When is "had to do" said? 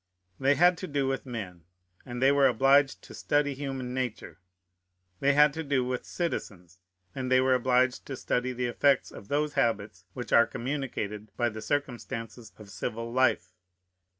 0.55-1.05, 5.33-5.85